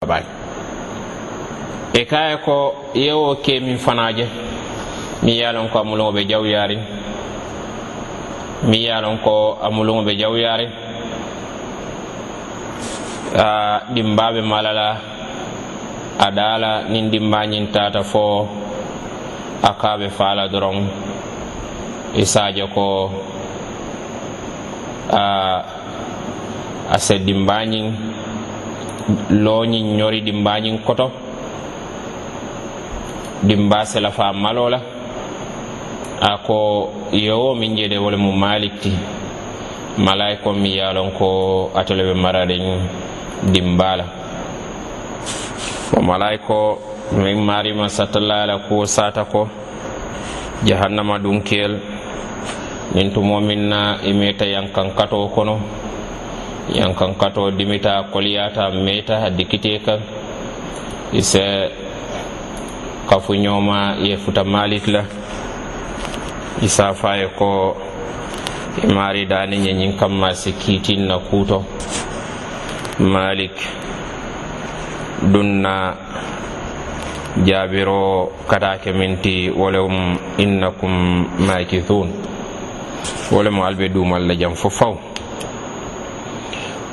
[0.00, 0.18] ka
[1.94, 2.04] e
[2.34, 4.26] i ko yewo ke min fanaje
[5.22, 6.78] mi yalon ye lon ko a be jaw yari
[8.64, 10.66] ye yalon lon ko a be jaw yari
[13.34, 15.14] a dimbabe malala
[16.18, 18.48] a daa dimba nyin tata fo
[19.62, 20.44] a fala be faa la
[22.14, 23.10] a ko
[26.90, 27.64] a se dimba
[29.30, 31.10] looñin ñori dimbañin koto
[33.42, 34.80] dimba selafa malola
[36.20, 38.92] a ko yewo min jeede wole mu malikti
[39.98, 42.64] malay ko mi yalon ko atele ɓe mararin
[43.52, 43.96] dimba
[45.96, 46.78] o malay ko
[47.12, 49.48] min marima satalla ko sata ko
[50.64, 51.78] jahannama dunkeel
[52.94, 55.58] nin tumo min na imeta e yankankato kono.
[56.72, 60.00] yankan kato dimita koliyata meta hadikite kan.
[61.12, 61.70] Ise
[63.08, 65.04] kafuñoma ye futa malik la.
[66.62, 67.76] Isa faye ko
[68.82, 71.64] imari dani ñeñin kamma si kiitin na kuuto
[72.98, 73.52] malik
[75.22, 75.94] dunna
[77.44, 82.08] jaabiro katake minti wolem innakum makithun.
[83.32, 84.94] Wolemo albe duumalla jam fo faw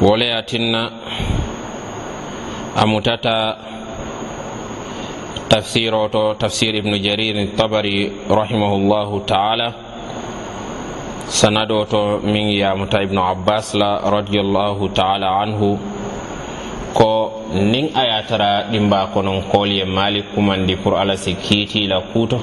[0.00, 0.90] wolayatinna
[2.76, 3.56] amutata
[5.48, 9.74] tafsir o to tafsir ibnu jarir tabari rahimahullahu taala.
[11.28, 15.78] Sanado to min yamuta ibnu abbas la radiallahu taala anhu.
[16.94, 22.40] Ko nin a yatara ɗimba konon koliye mali kumandi pour ala si kiitila kuuto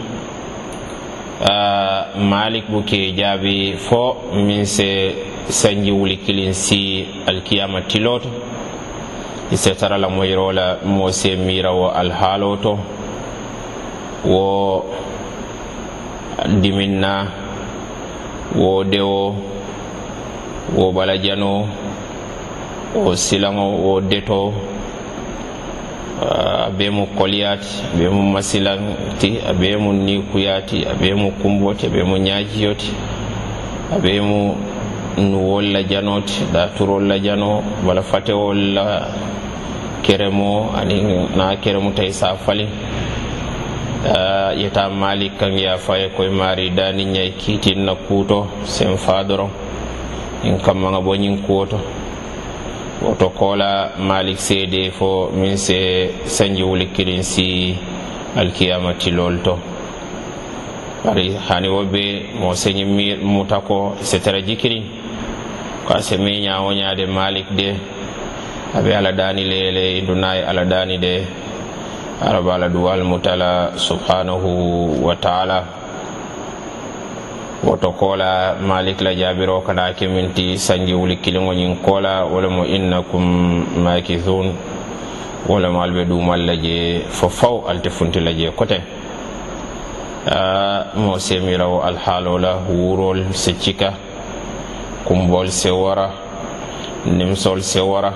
[1.40, 5.14] Ah, malik bu ke jaabi fo min se
[5.50, 8.26] sanji wuli kilin si alkiyama tiloto.
[9.52, 12.74] Ise tarala moyirola mo se mira wo alhaalo to
[14.26, 14.84] wo
[16.62, 17.14] diminna
[18.56, 19.36] wo dewo
[20.76, 21.70] wo balajano
[22.96, 24.54] wo silaŋo wo deto.
[26.18, 32.18] Ah, abe mu koliyati abe mu masilanti abe mu nikuyati abe mu kumboti abe mu
[32.18, 32.90] ñajiyoti
[33.94, 34.58] abe mu
[35.22, 38.86] nuwol la janoti daturol la jano wala fatewol la
[40.02, 41.06] keremo ani
[41.38, 42.66] na keremu tay sa fali.
[44.10, 49.22] Ah, Yeta mali kan ya faye koye mari dani ñay kiitin na kuuto sen fa
[49.24, 49.50] doron
[50.44, 51.78] in kammanga bo ñin kuwoto
[53.02, 57.78] woto kola malik seede fo min se sanji wuli kirin si
[58.36, 59.58] alkiyama tilol to.
[61.06, 62.84] Bari hani wo be mo señi
[63.22, 64.84] muta ko setara jikirin.
[65.86, 67.76] Ko a seme ñawo ñaade malik de.
[68.76, 71.26] Aɓe ala dani lele dunayi ala dani de.
[72.22, 75.77] Araba ala duwal mutala subhanahu wa taala.
[77.64, 83.26] woto kola malik la jabiro kana keminti sanji wuli kiliŋo ñiŋ kola wala mo innakum
[83.84, 84.54] makithun
[85.50, 88.82] wala mo albe dumal la je fo faw alte funti la je koten
[90.30, 93.94] ah, mo semirawo alhaalo la wurol se cika
[95.06, 96.12] kumbol se wara
[97.10, 98.14] nimsol se wara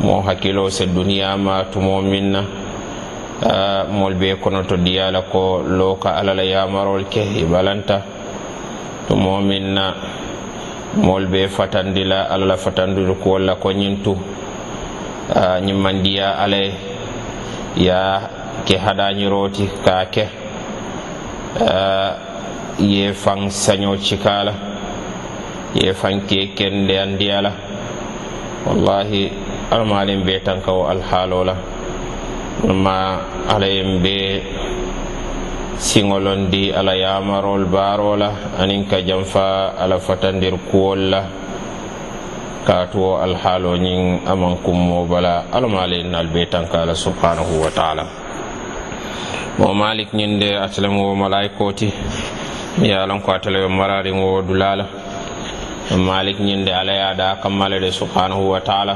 [0.00, 2.44] mo hakkilo se duniyama tumo min na
[3.42, 8.21] ah, mol be kono to diyala ko loka alala yamarol ke ibalanta
[9.08, 9.94] to momin na
[10.96, 12.56] moolu be fatandila la alla
[13.22, 14.14] ko walla ko ñintu.
[14.14, 14.18] Tu
[15.64, 18.20] ñiŋ mandiya alla
[18.66, 20.24] ke haɗañiroti ka ke.
[22.78, 24.52] Ye faŋ saño cikala
[25.74, 27.52] ye faŋ ke kende andiyala
[28.66, 29.30] wallahi
[29.70, 31.54] almalin be tan kawo alhaalola.
[32.68, 32.96] Ma
[33.48, 34.42] alayen be
[35.78, 41.20] siŋolondi ala yamarol baaro la aniŋ ka janfa ala fatandir kuwol la
[42.66, 47.62] kaatuwo alhaalo ñiŋ a maŋ kummo bala alla ma ala innaalu be tanka ala subhanahu
[47.64, 48.04] wa taala.
[49.58, 51.88] Mo malik ñiŋ de atelemu wo malayikoo ti
[52.78, 54.86] mi ye a lanko atele yo marariŋo wo dulaa la
[55.96, 58.94] malik ñiŋ de ala ye a daa kamma de subhanahu wa taala.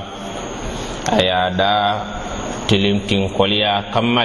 [1.12, 1.84] A ye a daa
[2.66, 4.22] tilimtinkoliya kamma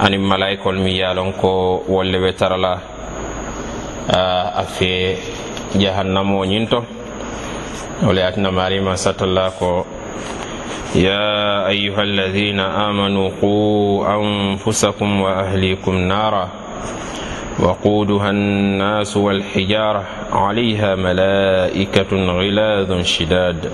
[0.00, 2.80] ani malaikol mi yalon ko wolle be tarala
[4.08, 5.16] a fe
[5.76, 6.84] jahannamo ñinto
[8.02, 9.86] wole atina marima satalla ko
[10.94, 16.48] يا أيها الذين آمنوا قوا أنفسكم وأهليكم نارا
[17.60, 23.70] وقودها الناس والحجارة عليها ملائكة غلاظ شداد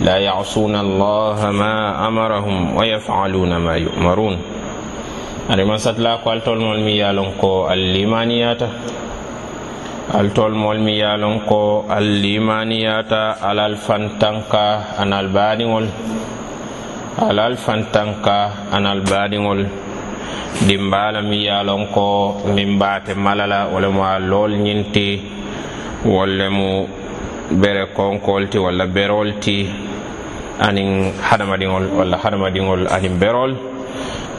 [0.00, 4.38] لا يعصون الله ما أمرهم ويفعلون ما يؤمرون
[5.48, 8.68] anima satla ko altol mol mi yalon ko allimaniyata
[10.18, 14.64] altol mol mi yalon ko allimaniyata alal fantanka
[15.02, 15.86] anal baɗiŋol
[17.28, 18.36] alal fantanka
[18.76, 19.60] anal baɗiŋol
[20.68, 22.06] dimbala mi yalon ko
[22.54, 25.08] min bate malala wala mo a lol ñinti
[26.04, 26.68] walla mu
[27.60, 29.68] bere konkol ti walla berol ti
[30.60, 33.52] anin hadamadiŋol walla hadamadiŋol anin berol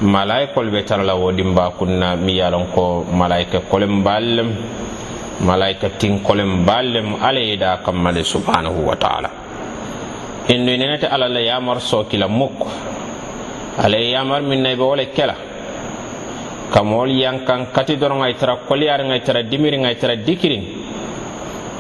[0.01, 4.55] malayikol be tara la wo dimba kunna mi yalon ko malayika kolem ballem
[5.41, 9.29] malayika tinkolen baal lem alla ye e subhanahu wa taala.
[10.47, 12.67] Hindu nenete alla la yamar sookila mukko
[13.77, 15.35] ala ye yamar min na i be wo kela
[16.71, 20.63] ka yankan kati doroŋ a tara koliyariŋ a tara dimiriŋ a tara dikirin.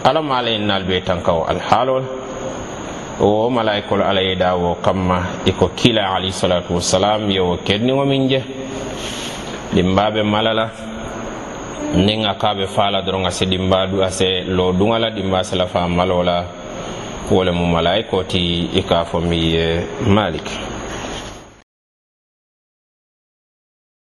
[0.03, 2.28] Alla ma alla ye naalu be tankawo alhaalo la
[3.19, 8.29] wo malaikol ala ye dawo kamma e iko kila alayhi salatu wassalam yewo kenniŋo min
[8.29, 8.41] je.
[9.73, 10.71] Dimba malala
[11.95, 14.97] nin a ka be faa la doroŋ a si dimba du a se loo duŋa
[14.99, 16.45] la dimba si la faa maloo la
[17.29, 20.68] wo le mu malaikoo ti i e ka fo miŋ ye eh, malik.